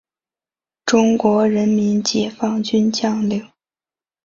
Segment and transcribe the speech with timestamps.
[0.83, 3.47] 中国人民解放军将领。